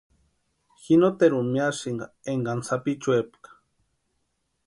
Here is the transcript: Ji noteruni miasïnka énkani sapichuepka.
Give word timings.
Ji 0.81 0.93
noteruni 1.01 1.49
miasïnka 1.53 2.05
énkani 2.31 2.63
sapichuepka. 2.67 3.49